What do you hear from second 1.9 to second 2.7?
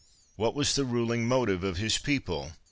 people